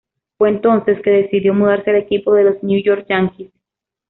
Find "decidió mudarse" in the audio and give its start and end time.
1.11-1.91